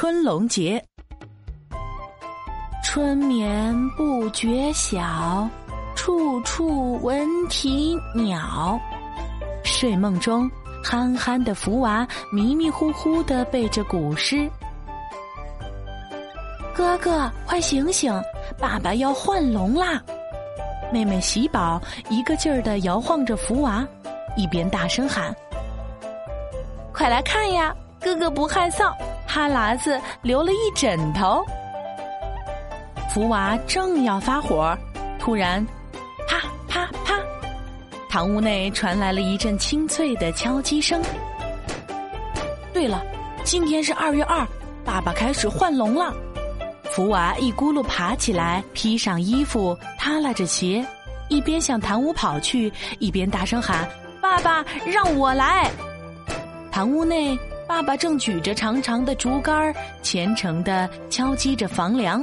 [0.00, 0.82] 春龙节，
[2.82, 5.46] 春眠不觉晓，
[5.94, 8.80] 处处闻啼鸟。
[9.62, 10.50] 睡梦中，
[10.82, 14.50] 憨憨的福娃迷迷糊糊的背着古诗。
[16.74, 18.10] 哥哥，快醒醒！
[18.58, 20.02] 爸爸要换龙啦！
[20.90, 21.78] 妹妹喜宝
[22.08, 23.86] 一个劲儿的摇晃着福娃，
[24.34, 25.36] 一边大声喊
[26.90, 28.90] ：“快来看呀，哥哥不害臊！”
[29.32, 31.46] 哈喇子流了一枕头，
[33.14, 34.76] 福娃正要发火，
[35.20, 35.64] 突然，
[36.26, 37.14] 啪啪啪，
[38.08, 41.00] 堂屋内传来了一阵清脆的敲击声。
[42.72, 43.04] 对了，
[43.44, 44.44] 今天是二月二，
[44.84, 46.12] 爸爸开始换龙了。
[46.90, 50.84] 福娃一咕噜爬起来，披上衣服，耷拉着鞋，
[51.28, 53.88] 一边向堂屋跑去，一边大声喊
[54.20, 55.70] ：“爸爸，让我来！”
[56.72, 57.38] 堂屋内。
[57.70, 62.20] 爸爸正举着长长的竹竿，虔诚地敲击着房梁。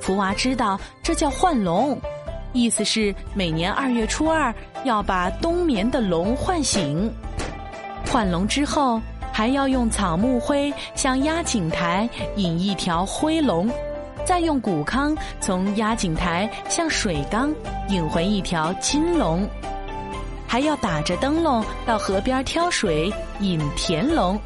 [0.00, 2.00] 福娃知道这叫换龙，
[2.52, 4.54] 意思是每年二月初二
[4.84, 7.12] 要把冬眠的龙唤醒。
[8.06, 13.68] 换龙之后，还要用草木灰向压井台引一条灰龙，
[14.24, 17.52] 再用谷糠从压井台向水缸
[17.88, 19.44] 引回一条金龙，
[20.46, 24.40] 还要打着灯笼到河边挑水引田龙。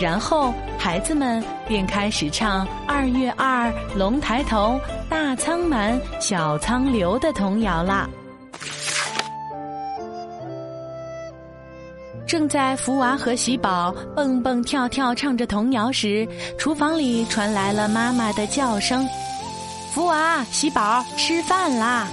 [0.00, 8.08] 然后，孩子们便开始唱“二月二，龙抬头，大仓满，小仓流”的童谣啦。
[12.26, 16.26] 正在福娃和喜宝蹦蹦跳跳唱着童谣时，
[16.58, 19.06] 厨房里传来了妈妈的叫声
[19.92, 22.08] ：“福娃、喜宝，吃饭啦！”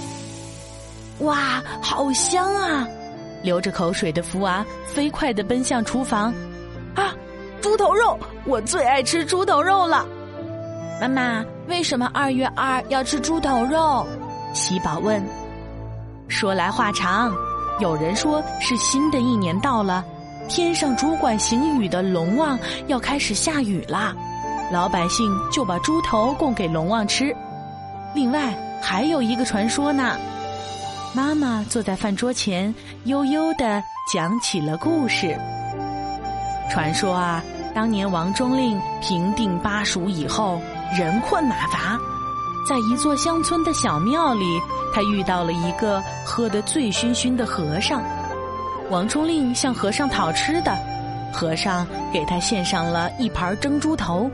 [1.20, 2.86] 哇，好香啊！
[3.42, 6.32] 流着口水的福娃飞快地奔向厨房。
[7.80, 10.06] 头肉，我最爱吃猪头肉了。
[11.00, 14.06] 妈妈，为什么二月二要吃猪头肉？
[14.52, 15.24] 喜宝问。
[16.28, 17.32] 说来话长，
[17.78, 20.04] 有人说是新的一年到了，
[20.46, 24.14] 天上主管行雨的龙王要开始下雨啦，
[24.70, 27.34] 老百姓就把猪头供给龙王吃。
[28.14, 30.18] 另外还有一个传说呢。
[31.14, 32.74] 妈妈坐在饭桌前，
[33.04, 35.34] 悠悠的讲起了故事。
[36.70, 37.42] 传说啊，
[37.74, 40.60] 当年王忠令平定巴蜀以后，
[40.98, 41.98] 人困马乏，
[42.68, 44.60] 在一座乡村的小庙里，
[44.92, 48.02] 他遇到了一个喝得醉醺醺的和尚。
[48.90, 50.76] 王忠令向和尚讨吃的，
[51.32, 54.28] 和尚给他献上了一盘蒸猪头，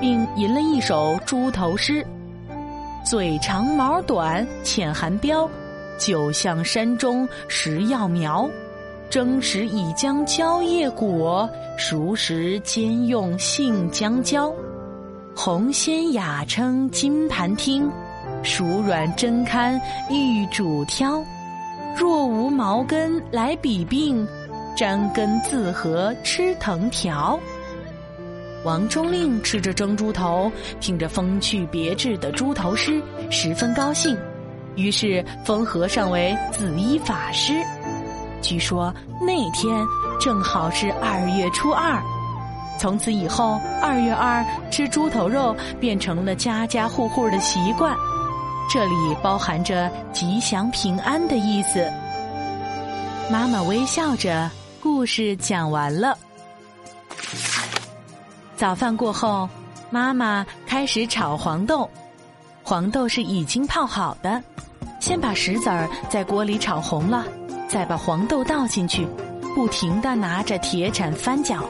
[0.00, 2.04] 并吟了一首猪头诗
[3.06, 5.48] ：“嘴长毛短浅含标，
[5.96, 8.50] 酒向山中食药苗。”
[9.10, 14.54] 蒸时已将蕉叶果，熟时兼用杏姜椒。
[15.34, 17.90] 红鲜雅称金盘听，
[18.44, 19.74] 熟软真堪
[20.08, 21.20] 玉主挑。
[21.96, 24.24] 若无毛根来比病，
[24.76, 27.36] 沾根自合吃藤条。
[28.62, 34.16] 王中令吃着蒸猪头，听着风趣别致的猪头诗，十分高兴，
[34.76, 37.54] 于是封和尚为紫衣法师。
[38.40, 39.86] 据说那天
[40.20, 42.02] 正好是二月初二，
[42.78, 47.94] 从此以后，二月二吃猪头肉变成了家家户户的习惯。
[48.68, 51.90] 这里包含着吉祥平安的意思。
[53.30, 54.50] 妈妈微笑着，
[54.80, 56.16] 故事讲完了。
[58.56, 59.48] 早饭过后，
[59.90, 61.88] 妈妈开始炒黄豆。
[62.62, 64.40] 黄豆是已经泡好的，
[65.00, 67.24] 先把石子儿在锅里炒红了。
[67.70, 69.06] 再把黄豆倒进去，
[69.54, 71.62] 不停的拿着铁铲翻搅，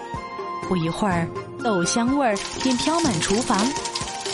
[0.66, 1.28] 不一会儿，
[1.62, 3.58] 豆香味儿便飘满厨房，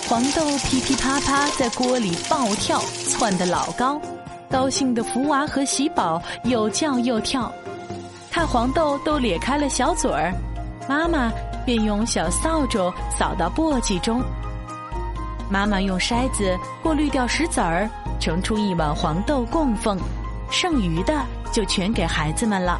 [0.08, 4.00] 黄豆噼噼啪啪在锅里暴跳，窜得老高，
[4.48, 7.50] 高兴的福娃和喜宝又叫又跳，
[8.30, 10.32] 看黄豆都咧开了小嘴儿，
[10.88, 11.32] 妈妈
[11.64, 14.22] 便用小扫帚扫到簸箕中，
[15.50, 17.90] 妈妈用筛子过滤掉石子儿，
[18.20, 19.98] 盛出一碗黄豆供奉，
[20.50, 21.24] 剩余的。
[21.52, 22.78] 就全给孩子们了。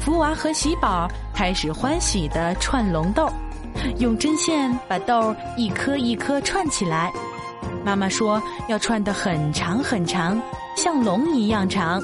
[0.00, 3.28] 福娃和喜宝开始欢喜的串龙豆，
[3.98, 7.12] 用针线把豆一颗一颗串起来。
[7.84, 10.40] 妈妈说要串得很长很长，
[10.76, 12.00] 像龙一样长。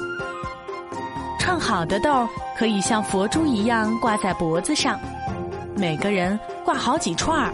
[1.39, 2.27] 串好的豆
[2.57, 4.99] 可以像佛珠一样挂在脖子上，
[5.77, 7.53] 每个人挂好几串儿，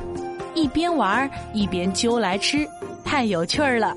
[0.56, 2.68] 一边玩一边揪来吃，
[3.06, 3.96] 太有趣儿了。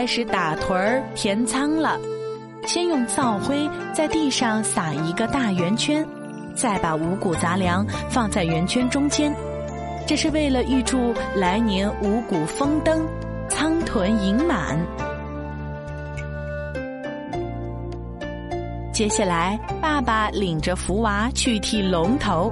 [0.00, 2.00] 开始打屯儿填仓了，
[2.66, 6.02] 先用灶灰在地上撒一个大圆圈，
[6.56, 9.30] 再把五谷杂粮放在圆圈中间，
[10.06, 13.06] 这是为了预祝来年五谷丰登，
[13.50, 14.78] 仓囤盈满。
[18.90, 22.50] 接下来，爸爸领着福娃去剃龙头，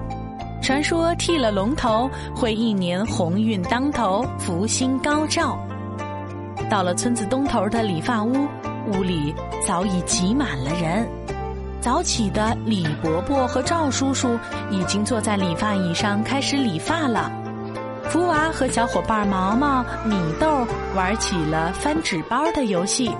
[0.60, 5.58] 传说剃了龙头会一年鸿运当头，福星高照。
[6.70, 8.46] 到了村子东头的理发屋，
[8.92, 9.34] 屋里
[9.66, 11.08] 早已挤满了人。
[11.80, 14.38] 早起的李伯伯和赵叔叔
[14.70, 17.30] 已经坐在理发椅上开始理发了。
[18.10, 23.14] 福娃和小伙伴毛毛、米豆玩起了翻纸包的游戏。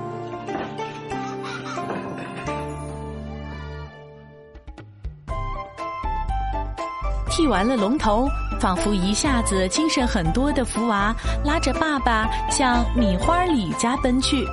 [7.31, 8.29] 剃完了龙头。
[8.59, 11.15] 仿佛一下子精神很多的福娃
[11.45, 14.45] 拉着爸爸向米花里家奔去。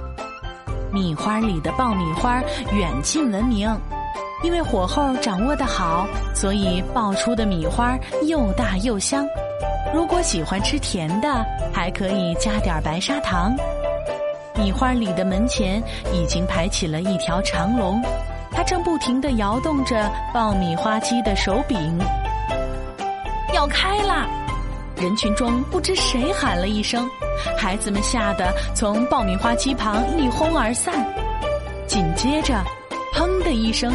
[0.92, 2.42] 米花里的爆米花
[2.72, 3.70] 远近闻名，
[4.44, 7.98] 因为火候掌握的好，所以爆出的米花
[8.28, 9.26] 又大又香。
[9.94, 13.56] 如果喜欢吃甜的，还可以加点白砂糖。
[14.56, 18.02] 米花里的门前已经排起了一条长龙，
[18.52, 22.00] 它正不停地摇动着爆米花机的手柄。
[23.56, 24.28] 要开啦！
[24.98, 27.10] 人群中不知谁喊了一声，
[27.58, 30.94] 孩子们吓得从爆米花机旁一哄而散。
[31.88, 32.54] 紧接着，
[33.14, 33.94] 砰的一声，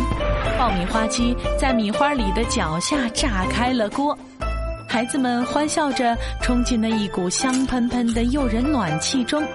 [0.59, 4.19] 爆米花机在米花里的脚下炸开了锅。
[4.89, 9.47] 孩子们欢笑着冲进那一股香喷喷的诱人暖气中，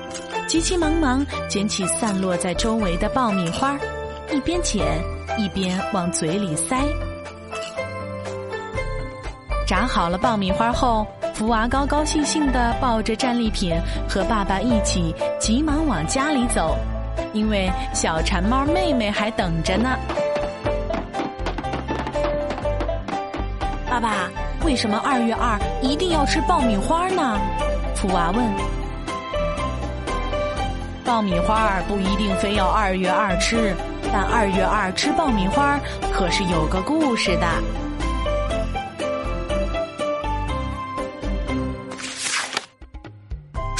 [0.47, 3.75] 急急忙忙捡起散落在周围的爆米花，
[4.31, 4.85] 一边捡
[5.35, 6.77] 一边往嘴里塞。
[9.65, 13.75] 炸好了爆米花后，福娃高高兴兴地抱着战利品
[14.07, 16.77] 和爸爸一起急忙往家里走，
[17.33, 19.97] 因为小馋猫妹妹还等着呢。
[23.89, 24.29] 爸爸，
[24.63, 27.39] 为什么二月二一定要吃爆米花呢？
[27.95, 28.45] 福娃问。
[31.03, 33.75] 爆米花不一定非要二月二吃，
[34.13, 35.79] 但二月二吃爆米花
[36.13, 37.47] 可是有个故事的。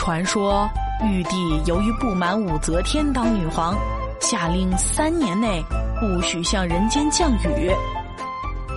[0.06, 0.70] 传说
[1.04, 3.76] 玉帝由于不满武则天当女皇，
[4.20, 5.66] 下令三年内
[6.00, 7.72] 不许向人间降雨。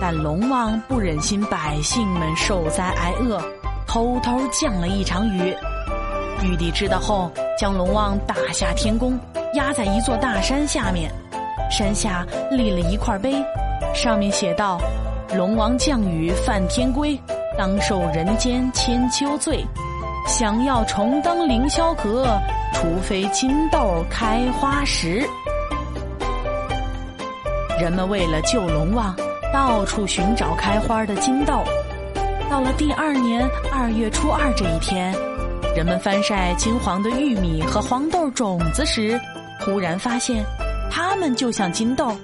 [0.01, 3.39] 但龙王不忍心百姓们受灾挨饿，
[3.85, 5.55] 偷偷降了一场雨。
[6.41, 9.15] 玉帝知道后，将龙王打下天宫，
[9.53, 11.11] 压在一座大山下面。
[11.69, 13.35] 山下立了一块碑，
[13.93, 14.81] 上面写道
[15.37, 17.15] ：“龙王降雨犯天规，
[17.55, 19.63] 当受人间千秋罪。”
[20.29, 22.39] 想要重登凌霄阁，
[22.71, 25.27] 除非金豆开花时。
[27.81, 29.15] 人们为了救龙王，
[29.51, 31.63] 到处寻找开花的金豆。
[32.47, 35.11] 到了第二年二月初二这一天，
[35.75, 39.19] 人们翻晒金黄的玉米和黄豆种子时，
[39.59, 40.45] 忽然发现，
[40.91, 42.15] 它们就像金豆，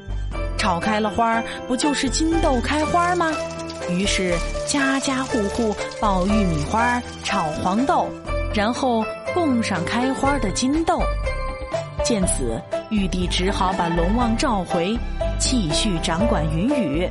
[0.60, 3.32] 炒开了花，不就是金豆开花吗？
[3.90, 4.36] 于是，
[4.68, 8.08] 家家户户爆玉米花、炒黄豆，
[8.54, 11.02] 然后供上开花的金豆。
[12.04, 14.98] 见此，玉帝只好把龙王召回，
[15.40, 17.10] 继续掌管云雨。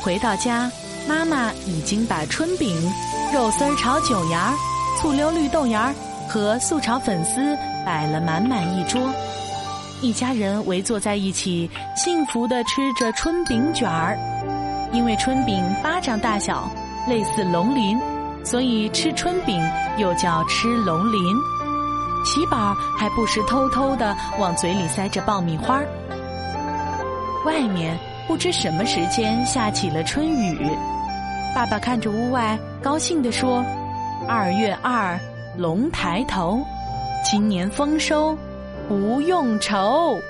[0.00, 0.70] 回到家，
[1.08, 2.76] 妈妈已经把春饼、
[3.32, 4.52] 肉丝炒韭芽、
[5.00, 5.94] 醋溜绿豆芽
[6.28, 9.00] 和素炒粉丝摆了满满一桌。
[10.02, 14.18] 一家人围坐在一起，幸福地吃着春饼卷儿。
[14.92, 16.68] 因为春饼巴掌大小，
[17.08, 17.96] 类似龙鳞，
[18.44, 19.62] 所以吃春饼
[19.98, 21.20] 又叫吃龙鳞。
[22.24, 25.80] 喜宝还不时偷偷地往嘴里塞着爆米花。
[27.46, 30.68] 外面不知什么时间下起了春雨，
[31.54, 33.64] 爸爸看着屋外，高兴地说
[34.28, 35.18] ：“二月二，
[35.56, 36.60] 龙抬头，
[37.24, 38.36] 今年丰收。”
[38.92, 40.20] 不用愁。